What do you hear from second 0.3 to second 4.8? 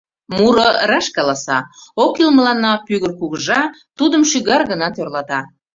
—Муро раш каласа: ок кӱл мыланна пӱгыр кугыжа, тудым шӱгар